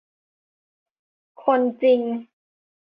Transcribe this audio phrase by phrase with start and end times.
[1.43, 2.01] คนจริง?